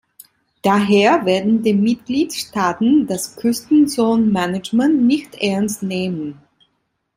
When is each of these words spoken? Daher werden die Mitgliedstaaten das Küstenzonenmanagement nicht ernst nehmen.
Daher 0.63 1.27
werden 1.27 1.61
die 1.61 1.75
Mitgliedstaaten 1.75 3.05
das 3.05 3.35
Küstenzonenmanagement 3.35 5.03
nicht 5.03 5.35
ernst 5.35 5.83
nehmen. 5.83 6.41